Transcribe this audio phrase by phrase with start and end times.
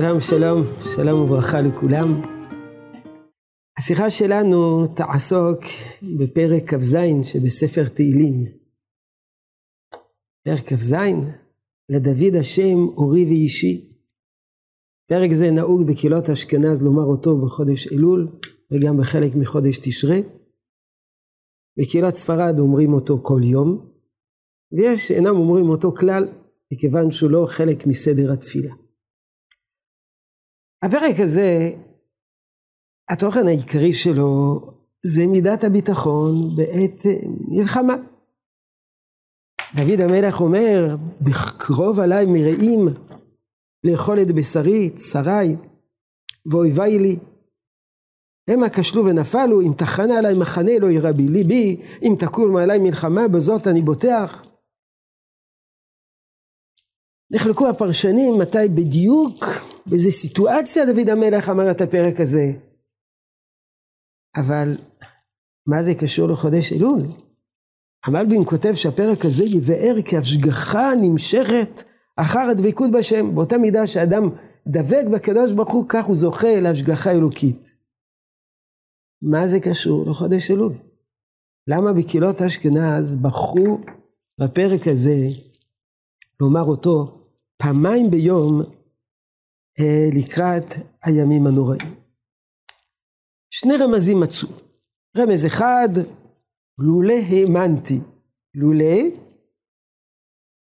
[0.00, 0.62] שלום, שלום,
[0.94, 2.22] שלום וברכה לכולם.
[3.78, 5.60] השיחה שלנו תעסוק
[6.18, 8.44] בפרק כ"ז שבספר תהילים.
[10.44, 10.94] פרק כ"ז,
[11.88, 13.92] לדוד השם אורי ואישי.
[15.08, 18.28] פרק זה נהוג בקהילות אשכנז לומר אותו בחודש אלול
[18.70, 20.22] וגם בחלק מחודש תשרי.
[21.78, 23.90] בקהילות ספרד אומרים אותו כל יום,
[24.72, 26.28] ויש שאינם אומרים אותו כלל,
[26.72, 28.85] מכיוון שהוא לא חלק מסדר התפילה.
[30.86, 31.70] הפרק הזה,
[33.10, 34.60] התוכן העיקרי שלו
[35.06, 37.00] זה מידת הביטחון בעת
[37.48, 37.94] מלחמה.
[39.76, 42.88] דוד המלך אומר, בקרוב עליי מרעים
[43.84, 45.56] לאכול את בשרי, צרי,
[46.46, 47.16] ואויבי לי.
[48.50, 53.28] המה כשלו ונפלו, אם תחנה עליי מחנה לא ירא בי ליבי, אם תקום מעלי מלחמה,
[53.28, 54.44] בזאת אני בוטח.
[57.30, 59.44] נחלקו הפרשנים מתי בדיוק,
[59.86, 62.52] באיזה סיטואציה דוד המלך אמר את הפרק הזה.
[64.36, 64.76] אבל
[65.66, 67.02] מה זה קשור לחודש אלול?
[68.06, 71.82] המלבים כותב שהפרק הזה יבאר כהשגחה נמשכת
[72.16, 74.22] אחר הדבקות בשם, באותה מידה שאדם
[74.66, 77.76] דבק בקדוש ברוך הוא, כך הוא זוכה להשגחה אלוקית.
[79.22, 80.72] מה זה קשור לחודש אלול?
[81.68, 83.78] למה בקהילות אשכנז בחרו
[84.40, 85.16] בפרק הזה
[86.40, 87.18] לומר אותו
[87.56, 88.62] פעמיים ביום
[90.14, 90.70] לקראת
[91.04, 91.94] הימים הנוראים.
[93.50, 94.48] שני רמזים מצאו.
[95.16, 95.88] רמז אחד,
[96.78, 97.98] לולא האמנתי,
[98.54, 98.96] לולא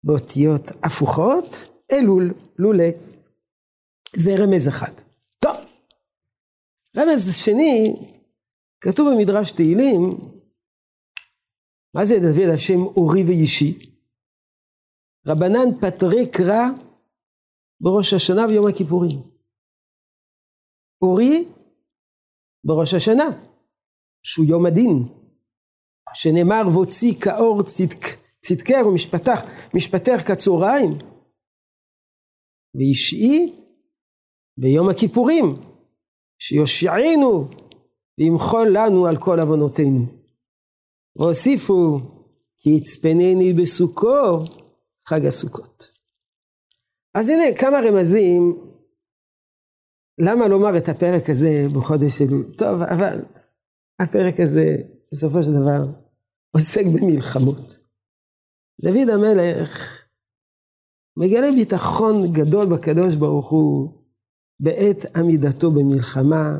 [0.03, 1.45] באותיות הפוכות,
[1.91, 2.89] אלול, לולא.
[4.15, 4.91] זה רמז אחד.
[5.39, 5.55] טוב.
[6.97, 7.95] רמז שני,
[8.81, 10.17] כתוב במדרש תהילים,
[11.95, 13.79] מה זה דוד השם אורי ואישי?
[15.27, 16.63] רבנן פטרי קרא
[17.83, 19.21] בראש השנה ויום הכיפורים.
[21.01, 21.47] אורי
[22.63, 23.23] בראש השנה,
[24.23, 25.07] שהוא יום הדין,
[26.13, 28.05] שנאמר והוציא כאור צדק,
[28.39, 29.41] צדקר ומשפטך,
[29.73, 30.91] משפטך כצהריים,
[32.75, 33.55] וישעי
[34.57, 35.45] ביום הכיפורים,
[36.39, 37.47] שיושיענו
[38.19, 40.05] וימחול לנו על כל עוונותינו.
[41.15, 41.99] והוסיפו
[42.59, 44.43] כי יצפנני בסוכו
[45.07, 45.92] חג הסוכות.
[47.13, 48.57] אז הנה כמה רמזים
[50.17, 52.53] למה לומר את הפרק הזה בחודש אלול.
[52.57, 53.25] טוב, אבל
[53.99, 54.77] הפרק הזה
[55.11, 55.91] בסופו של דבר
[56.55, 57.79] עוסק במלחמות.
[58.81, 60.03] דוד המלך
[61.17, 64.03] מגלה ביטחון גדול בקדוש ברוך הוא
[64.59, 66.59] בעת עמידתו במלחמה,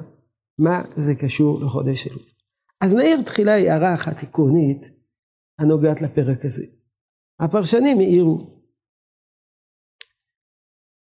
[0.59, 2.23] מה זה קשור לחודש אלול.
[2.81, 4.89] אז נעיר תחילה הערה אחת עקרונית
[5.59, 6.65] הנוגעת לפרק הזה.
[7.39, 8.62] הפרשנים העירו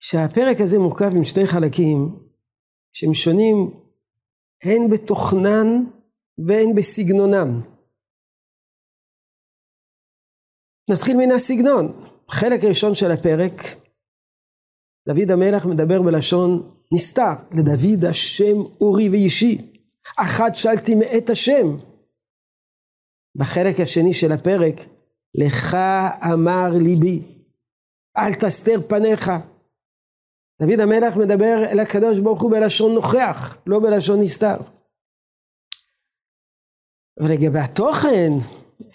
[0.00, 2.18] שהפרק הזה מורכב עם שני חלקים
[2.92, 3.80] שהם שונים
[4.62, 5.84] הן בתוכנן
[6.46, 7.60] והן בסגנונם.
[10.90, 12.02] נתחיל מן הסגנון.
[12.28, 13.62] חלק ראשון של הפרק,
[15.08, 19.72] דוד המלך מדבר בלשון נסתר, לדוד השם אורי ואישי,
[20.18, 21.76] אחת שאלתי מאת השם.
[23.34, 24.74] בחלק השני של הפרק,
[25.34, 25.76] לך
[26.32, 27.22] אמר ליבי,
[28.16, 29.30] אל תסתר פניך.
[30.62, 34.56] דוד המלך מדבר אל הקדוש ברוך הוא בלשון נוכח, לא בלשון נסתר.
[37.20, 38.32] ולגבי התוכן,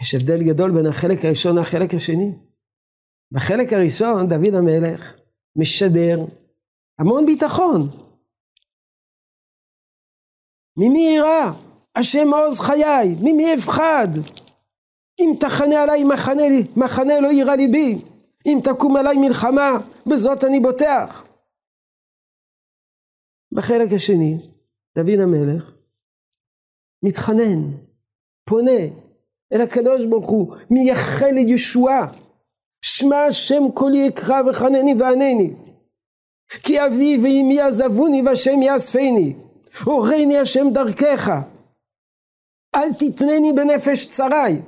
[0.02, 2.32] יש הבדל גדול בין החלק הראשון לחלק השני.
[3.32, 5.18] בחלק הראשון, דוד המלך
[5.56, 6.20] משדר
[7.00, 7.90] המון ביטחון.
[10.78, 11.52] ממי יירא?
[11.96, 14.08] השם מעוז חיי, ממי אפחד?
[15.20, 16.44] אם תחנה עליי מחנה,
[16.78, 18.02] מחנה לא יירא ליבי,
[18.46, 19.72] אם תקום עליי מלחמה,
[20.06, 21.31] בזאת אני בוטח.
[23.52, 24.38] בחלק השני,
[24.96, 25.78] דוד המלך
[27.04, 27.62] מתחנן,
[28.50, 28.82] פונה
[29.54, 32.12] אל הקדוש ברוך הוא, מייחל לישועה.
[32.86, 35.54] שמע השם קולי אקרא וחנני וענני.
[36.64, 39.36] כי אבי ואמי עזבוני והשם יאספני.
[39.86, 41.32] הורני השם דרכך.
[42.76, 44.62] אל תתנני בנפש צרי.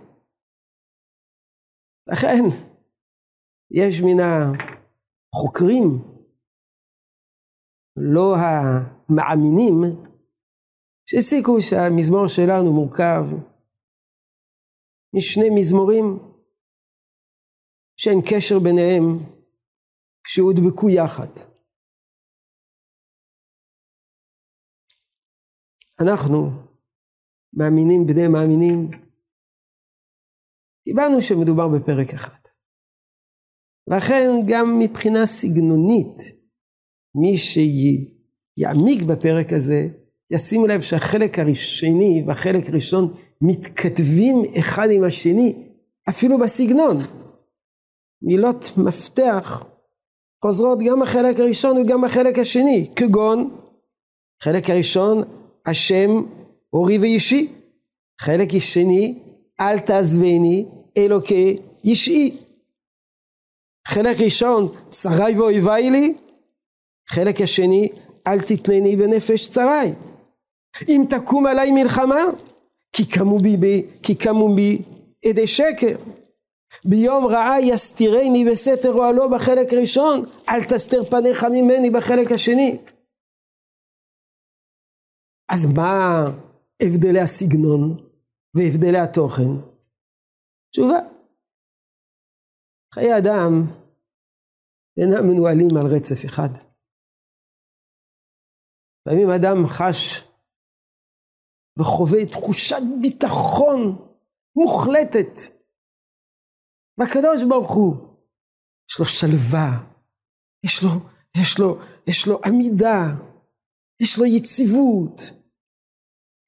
[2.08, 2.44] לכן,
[3.72, 4.20] יש מן
[5.34, 6.13] החוקרים,
[7.98, 9.76] לא המאמינים,
[11.06, 13.24] שהסיקו שהמזמור שלנו מורכב
[15.16, 16.06] משני מזמורים
[17.98, 19.06] שאין קשר ביניהם,
[20.28, 21.34] שהודבקו יחד.
[26.02, 26.38] אנחנו,
[27.54, 28.92] מאמינים בני מאמינים,
[30.84, 32.44] קיבלנו שמדובר בפרק אחד.
[33.88, 36.43] ואכן גם מבחינה סגנונית,
[37.16, 39.88] מי שיעמיק בפרק הזה,
[40.32, 45.56] ישימו לב שהחלק הראשני והחלק הראשון מתכתבים אחד עם השני,
[46.10, 46.98] אפילו בסגנון.
[48.22, 49.66] מילות מפתח
[50.44, 53.58] חוזרות גם בחלק הראשון וגם בחלק השני, כגון
[54.44, 55.22] חלק הראשון,
[55.66, 56.10] השם
[56.74, 57.54] אורי ואישי.
[58.22, 59.20] חלק שני,
[59.60, 60.66] אל תעזבני
[60.98, 62.38] אלוקי אישי.
[63.88, 66.14] חלק ראשון, צרי ואויבי לי.
[67.10, 67.90] חלק השני,
[68.28, 69.94] אל תתנני בנפש צרי.
[70.88, 72.22] אם תקום עליי מלחמה,
[72.94, 74.82] כי קמו בי, כי קמו בי
[75.26, 75.98] עדי שקר.
[76.86, 82.78] ביום רעה יסתירני בסתר אוהלו בחלק ראשון, אל תסתר פניך ממני בחלק השני.
[85.52, 86.24] אז מה
[86.82, 87.98] הבדלי הסגנון
[88.56, 89.52] והבדלי התוכן?
[90.72, 91.00] תשובה,
[92.94, 93.64] חיי אדם
[94.98, 96.73] אינם מנוהלים על רצף אחד.
[99.06, 100.24] לפעמים אדם חש
[101.80, 103.96] וחווה תחושת ביטחון
[104.56, 105.40] מוחלטת
[106.98, 107.96] והקדוש ברוך הוא,
[108.92, 109.84] יש לו שלווה,
[110.66, 110.90] יש לו,
[111.38, 113.16] יש לו, יש לו עמידה,
[114.02, 115.22] יש לו יציבות.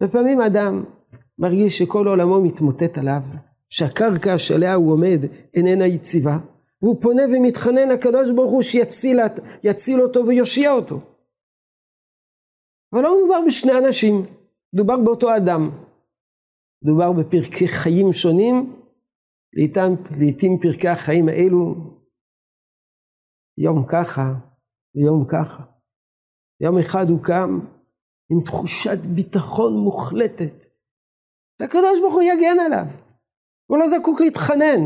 [0.01, 0.84] לפעמים אדם
[1.40, 3.22] מרגיש שכל עולמו מתמוטט עליו,
[3.69, 5.19] שהקרקע שעליה הוא עומד
[5.54, 6.38] איננה יציבה,
[6.81, 11.15] והוא פונה ומתחנן לקדוש ברוך הוא שיציל אותו ויושיע אותו.
[12.96, 14.14] אבל לא מדובר בשני אנשים,
[14.74, 15.70] מדובר באותו אדם.
[16.84, 18.84] מדובר בפרקי חיים שונים,
[19.54, 21.76] לעתים, לעתים פרקי החיים האלו,
[23.58, 24.34] יום ככה
[24.96, 25.64] ויום ככה.
[26.62, 27.60] יום אחד הוא קם
[28.32, 30.66] עם תחושת ביטחון מוחלטת,
[31.60, 32.86] והקדוש ברוך הוא יגן עליו,
[33.66, 34.82] הוא לא זקוק להתחנן.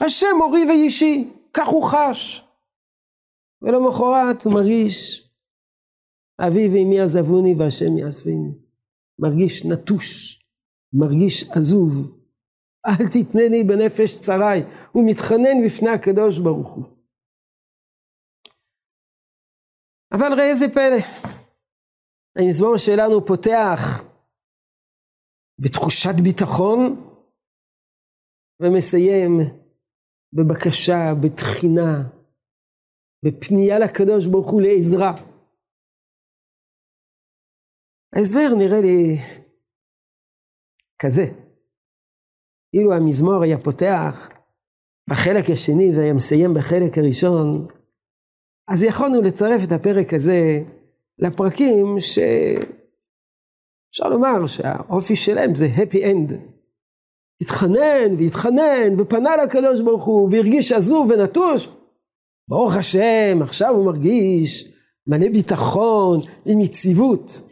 [0.00, 2.48] השם מורי ואישי, כך הוא חש.
[3.62, 5.21] ולמחרת הוא מרגיש,
[6.40, 8.52] אבי ואמי עזבוני והשם יעזביני.
[9.18, 10.38] מרגיש נטוש,
[10.92, 12.18] מרגיש עזוב,
[12.86, 14.60] אל תתנני בנפש צרי,
[14.92, 16.84] הוא מתחנן בפני הקדוש ברוך הוא.
[20.12, 21.02] אבל ראה איזה פלא,
[22.38, 24.04] המזמור שלנו פותח
[25.58, 26.80] בתחושת ביטחון
[28.62, 29.40] ומסיים
[30.32, 32.08] בבקשה, בתחינה,
[33.24, 35.31] בפנייה לקדוש ברוך הוא לעזרה.
[38.16, 39.18] ההסבר נראה לי
[40.98, 41.24] כזה.
[42.74, 44.28] אילו המזמור היה פותח
[45.10, 47.66] בחלק השני והיה מסיים בחלק הראשון,
[48.68, 50.62] אז יכולנו לצרף את הפרק הזה
[51.18, 52.68] לפרקים שאפשר
[54.08, 56.34] לומר שהאופי שלהם זה happy end.
[57.42, 61.70] התחנן והתחנן ופנה לקדוש ברוך הוא והרגיש עזוב ונטוש.
[62.48, 64.72] ברוך השם, עכשיו הוא מרגיש
[65.06, 67.51] מלא ביטחון, עם יציבות.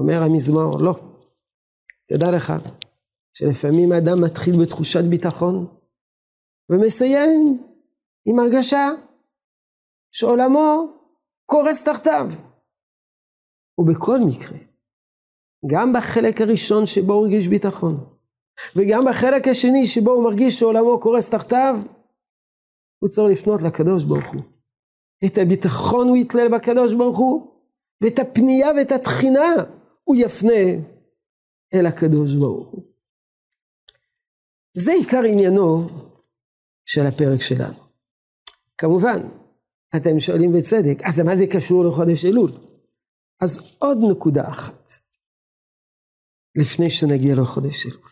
[0.00, 0.94] אומר המזמור, לא.
[2.06, 2.52] תדע לך,
[3.32, 5.66] שלפעמים האדם מתחיל בתחושת ביטחון
[6.70, 7.62] ומסיים
[8.26, 8.88] עם הרגשה
[10.12, 10.92] שעולמו
[11.46, 12.30] קורס תחתיו.
[13.78, 14.58] ובכל מקרה,
[15.66, 17.94] גם בחלק הראשון שבו הוא הרגיש ביטחון,
[18.76, 21.76] וגם בחלק השני שבו הוא מרגיש שעולמו קורס תחתיו,
[22.98, 24.42] הוא צריך לפנות לקדוש ברוך הוא.
[25.26, 27.52] את הביטחון הוא יתלל בקדוש ברוך הוא,
[28.00, 29.54] ואת הפנייה ואת התחינה
[30.10, 30.62] הוא יפנה
[31.74, 32.82] אל הקדוש ברוך הוא.
[34.74, 35.88] זה עיקר עניינו
[36.86, 37.78] של הפרק שלנו.
[38.78, 39.20] כמובן,
[39.96, 42.50] אתם שואלים בצדק, אז מה זה קשור לחודש אלול?
[43.40, 44.88] אז עוד נקודה אחת,
[46.54, 48.10] לפני שנגיע לחודש אלול.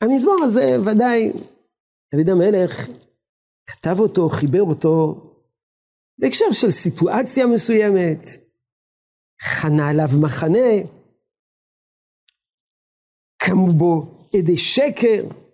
[0.00, 1.32] המזמור הזה ודאי,
[2.14, 2.88] דוד המלך
[3.66, 5.24] כתב אותו, חיבר אותו,
[6.18, 8.26] בהקשר של סיטואציה מסוימת,
[9.42, 10.97] חנה עליו מחנה,
[13.48, 15.48] קמו בו עדי שקר,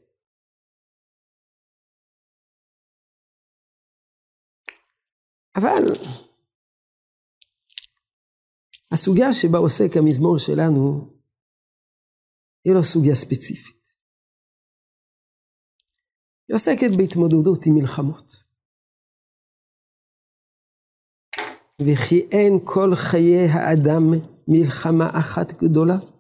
[5.57, 5.83] אבל
[8.93, 11.11] הסוגיה שבה עוסק המזמור שלנו
[12.65, 13.85] היא לא סוגיה ספציפית.
[16.49, 18.45] היא עוסקת בהתמודדות עם מלחמות.
[21.81, 24.05] וכי אין כל חיי האדם
[24.49, 26.14] מלחמה אחת גדולה.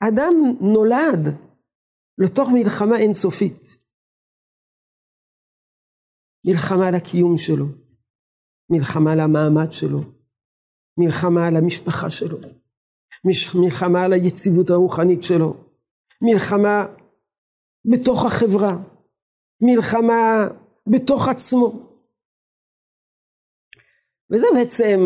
[0.00, 1.34] אדם נולד
[2.18, 3.78] לתוך מלחמה אינסופית.
[6.46, 7.66] מלחמה על הקיום שלו,
[8.70, 10.00] מלחמה על המעמד שלו,
[10.98, 12.38] מלחמה על המשפחה שלו,
[13.54, 15.64] מלחמה על היציבות הרוחנית שלו,
[16.22, 16.86] מלחמה
[17.84, 18.76] בתוך החברה,
[19.60, 20.48] מלחמה
[20.86, 21.88] בתוך עצמו,
[24.30, 24.98] וזה בעצם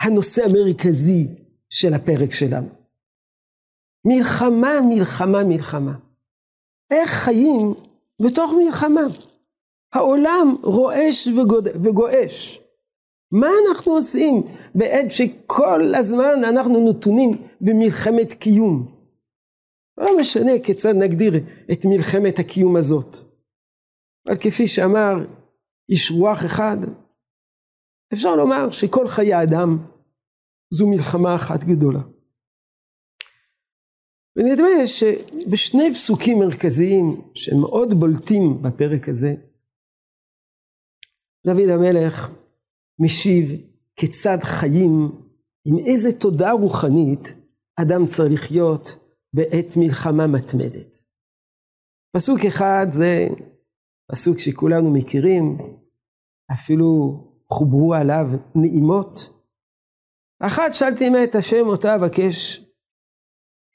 [0.00, 1.28] הנושא המרכזי
[1.70, 2.85] של הפרק שלנו.
[4.06, 5.92] מלחמה, מלחמה, מלחמה.
[6.90, 7.74] איך חיים
[8.22, 9.06] בתוך מלחמה?
[9.94, 11.28] העולם רועש
[11.82, 12.60] וגועש.
[13.32, 14.42] מה אנחנו עושים
[14.74, 18.96] בעת שכל הזמן אנחנו נתונים במלחמת קיום?
[19.98, 21.34] לא משנה כיצד נגדיר
[21.72, 23.16] את מלחמת הקיום הזאת.
[24.26, 25.14] אבל כפי שאמר
[25.90, 26.76] איש רוח אחד,
[28.12, 29.78] אפשר לומר שכל חיי האדם
[30.70, 32.00] זו מלחמה אחת גדולה.
[34.36, 39.34] ונדמה שבשני פסוקים מרכזיים שמאוד בולטים בפרק הזה,
[41.46, 42.30] דוד המלך
[42.98, 43.50] משיב
[43.96, 45.12] כיצד חיים,
[45.64, 47.34] עם איזה תודעה רוחנית
[47.80, 48.96] אדם צריך לחיות
[49.32, 51.04] בעת מלחמה מתמדת.
[52.16, 53.28] פסוק אחד זה
[54.12, 55.58] פסוק שכולנו מכירים,
[56.52, 59.30] אפילו חוברו עליו נעימות.
[60.40, 62.65] אחת שאלתי מאת השם אותה אבקש,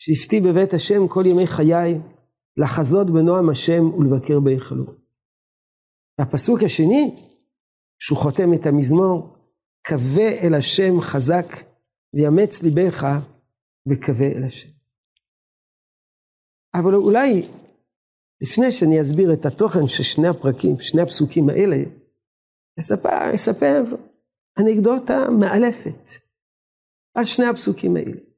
[0.03, 1.93] שפתי בבית השם כל ימי חיי,
[2.57, 4.85] לחזות בנועם השם ולבקר בהיכלו.
[6.19, 7.15] והפסוק השני,
[7.99, 9.37] שהוא חותם את המזמור,
[9.87, 11.45] קווה אל השם חזק
[12.13, 13.05] ויאמץ ליבך
[13.89, 14.69] וקווה אל השם.
[16.73, 17.47] אבל אולי
[18.41, 21.77] לפני שאני אסביר את התוכן של שני הפרקים, שני הפסוקים האלה,
[22.79, 23.83] אספר, אספר
[24.59, 26.09] אנקדוטה מאלפת
[27.17, 28.30] על שני הפסוקים האלה.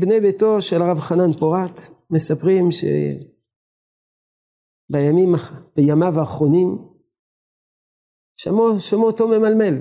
[0.00, 1.76] בני ביתו של הרב חנן פורת
[2.10, 3.28] מספרים שבימים,
[5.76, 6.68] בימיו האחרונים,
[8.36, 9.74] שמעו, שמעו אותו ממלמל.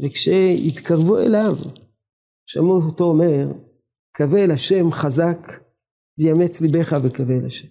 [0.00, 1.54] וכשהתקרבו אליו,
[2.46, 3.44] שמעו אותו אומר,
[4.16, 5.40] קווה אל השם חזק,
[6.18, 7.68] ויאמץ ליבך וקווה אל השם.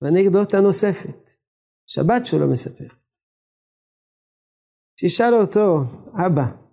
[0.00, 1.30] ואנקדוטה נוספת,
[1.86, 3.04] שבת שלו מספרת.
[5.00, 5.82] שישאל אותו,
[6.26, 6.69] אבא,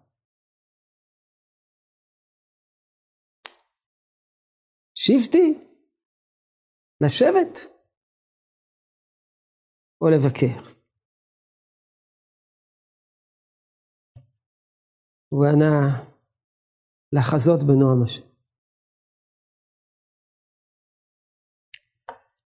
[5.08, 5.48] שבתי,
[7.02, 7.58] לשבת
[10.02, 10.78] או לבקר?
[15.30, 16.08] הוא ענה,
[17.14, 18.28] לחזות בנועם השם.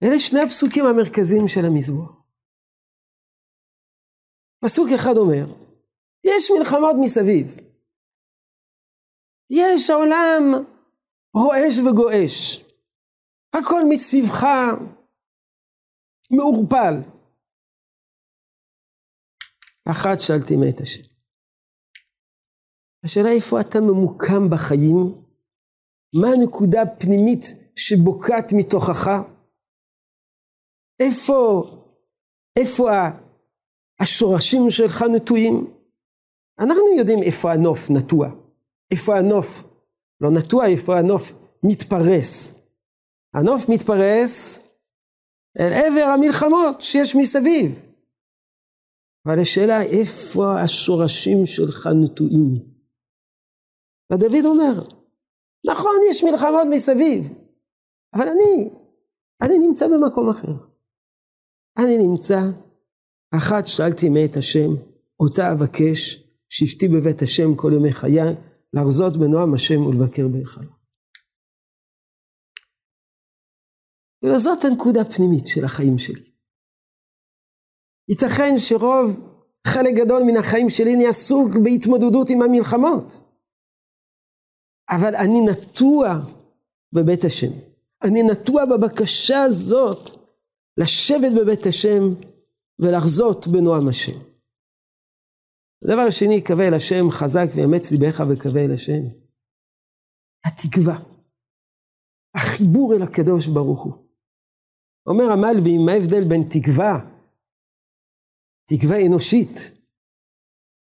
[0.02, 2.10] אלה שני הפסוקים המרכזיים של המזמור.
[4.64, 5.44] פסוק אחד אומר,
[6.24, 7.46] יש מלחמות מסביב.
[9.50, 10.77] יש העולם
[11.34, 12.64] רועש וגועש.
[13.52, 14.44] הכל מסביבך
[16.30, 16.94] מעורפל.
[19.90, 21.02] אחת שאלתי מאת השם.
[23.04, 24.96] השאלה איפה אתה ממוקם בחיים?
[26.20, 27.42] מה הנקודה הפנימית
[27.76, 29.10] שבוקעת מתוכך?
[31.00, 31.62] איפה,
[32.58, 32.84] איפה
[34.00, 35.54] השורשים שלך נטועים?
[36.60, 38.28] אנחנו יודעים איפה הנוף נטוע,
[38.90, 39.67] איפה הנוף
[40.20, 41.32] לא נטוע, איפה הנוף
[41.62, 42.54] מתפרס.
[43.34, 44.60] הנוף מתפרס
[45.58, 47.82] אל עבר המלחמות שיש מסביב.
[49.26, 52.54] אבל השאלה איפה השורשים שלך נטועים.
[54.12, 54.84] ודוד אומר,
[55.66, 57.32] נכון, יש מלחמות מסביב,
[58.14, 58.70] אבל אני,
[59.42, 60.52] אני נמצא במקום אחר.
[61.78, 62.38] אני נמצא,
[63.34, 64.70] אחת שאלתי מאת השם,
[65.20, 68.34] אותה אבקש, שבתי בבית השם כל ימי חיי,
[68.72, 70.70] להרזות בנועם השם ולבקר בהיכלו.
[74.24, 76.30] וזאת הנקודה הפנימית של החיים שלי.
[78.08, 79.06] ייתכן שרוב,
[79.66, 83.20] חלק גדול מן החיים שלי נהיה סוג בהתמודדות עם המלחמות.
[84.90, 86.06] אבל אני נטוע
[86.92, 87.52] בבית השם.
[88.04, 90.10] אני נטוע בבקשה הזאת
[90.76, 92.02] לשבת בבית השם
[92.78, 94.27] ולחזות בנועם השם.
[95.84, 99.02] הדבר השני, קווה אל השם חזק ויאמץ ליבך וקווה אל השם.
[100.44, 100.98] התקווה,
[102.34, 103.92] החיבור אל הקדוש ברוך הוא.
[105.06, 106.98] אומר המלבי, מה ההבדל בין תקווה,
[108.68, 109.56] תקווה אנושית,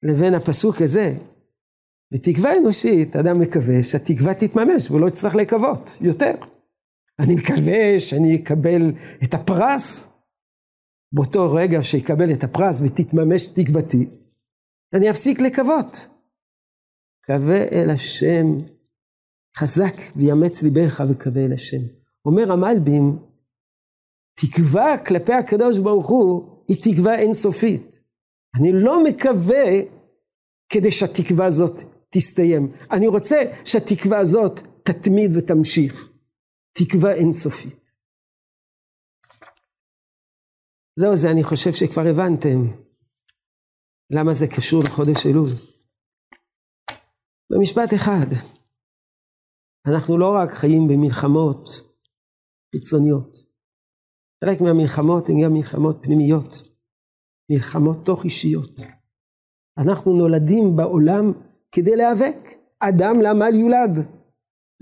[0.03, 1.19] לבין הפסוק הזה,
[2.13, 6.35] בתקווה אנושית, אדם מקווה שהתקווה תתממש והוא לא יצטרך לקוות יותר.
[7.21, 8.83] אני מקווה שאני אקבל
[9.25, 10.09] את הפרס.
[11.13, 14.09] באותו רגע שיקבל את הפרס ותתממש תקוותי,
[14.97, 15.97] אני אפסיק לקוות.
[17.27, 18.47] קווה אל השם
[19.57, 21.83] חזק ויאמץ ליבך וקווה אל השם.
[22.25, 23.19] אומר המלבים,
[24.41, 28.01] תקווה כלפי הקדוש ברוך הוא היא תקווה אינסופית.
[28.61, 29.65] אני לא מקווה
[30.73, 31.81] כדי שהתקווה הזאת
[32.11, 32.73] תסתיים.
[32.91, 36.09] אני רוצה שהתקווה הזאת תתמיד ותמשיך.
[36.73, 37.91] תקווה אינסופית.
[40.99, 42.90] זהו זה, אני חושב שכבר הבנתם
[44.11, 45.51] למה זה קשור לחודש אלול.
[47.53, 48.27] במשפט אחד,
[49.87, 51.69] אנחנו לא רק חיים במלחמות
[52.75, 53.37] חיצוניות,
[54.45, 56.55] חלק מהמלחמות הן גם מלחמות פנימיות,
[57.53, 58.81] מלחמות תוך אישיות.
[59.79, 61.33] אנחנו נולדים בעולם
[61.73, 62.61] כדי להיאבק.
[62.81, 63.99] אדם לעמל יולד.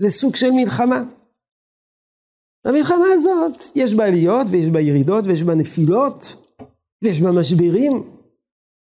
[0.01, 1.03] זה סוג של מלחמה.
[2.65, 6.35] המלחמה הזאת, יש בה עליות ויש בה ירידות ויש בה נפילות
[7.03, 8.18] ויש בה משברים.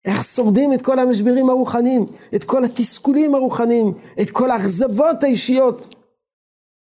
[0.05, 2.05] איך שורדים את כל המשברים הרוחניים,
[2.35, 5.95] את כל התסכולים הרוחניים, את כל האכזבות האישיות.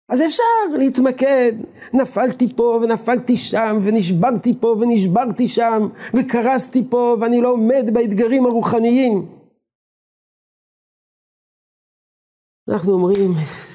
[0.09, 1.53] אז אפשר להתמקד,
[1.95, 9.29] נפלתי פה ונפלתי שם ונשברתי פה ונשברתי שם וקרסתי פה ואני לא עומד באתגרים הרוחניים.
[12.69, 13.31] אנחנו אומרים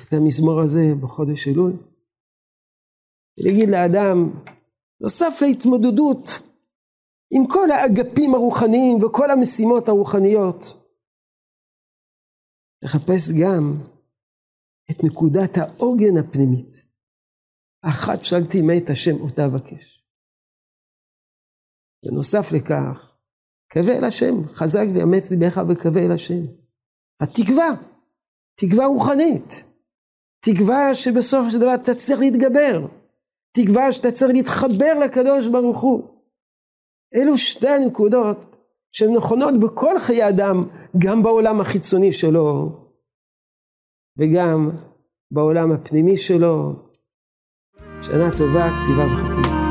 [0.08, 1.74] את המזמור הזה בחודש אלול,
[3.38, 4.30] להגיד לאדם,
[5.02, 6.49] נוסף להתמודדות
[7.32, 10.64] עם כל האגפים הרוחניים וכל המשימות הרוחניות,
[12.84, 13.74] לחפש גם
[14.92, 16.90] את נקודת העוגן הפנימית.
[17.82, 20.06] אחת שאלתי מת השם אותה אבקש.
[22.06, 23.18] בנוסף לכך,
[23.74, 26.44] קווה אל השם, חזק ויאמץ ליבך וקווה אל השם.
[27.22, 27.70] התקווה,
[28.56, 29.64] תקווה רוחנית,
[30.46, 32.88] תקווה שבסופו של דבר צריך להתגבר,
[33.52, 36.19] תקווה שאתה צריך להתחבר לקדוש ברוך הוא.
[37.16, 38.56] אלו שתי הנקודות
[38.92, 42.70] שהן נכונות בכל חיי אדם, גם בעולם החיצוני שלו,
[44.18, 44.70] וגם
[45.32, 46.74] בעולם הפנימי שלו.
[48.02, 49.69] שנה טובה, כתיבה וחתימה.